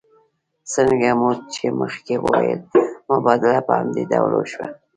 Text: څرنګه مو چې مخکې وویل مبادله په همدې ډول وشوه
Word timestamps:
څرنګه 0.71 1.11
مو 1.19 1.29
چې 1.53 1.65
مخکې 1.81 2.13
وویل 2.25 2.59
مبادله 3.09 3.59
په 3.67 3.73
همدې 3.79 4.03
ډول 4.11 4.31
وشوه 4.35 4.67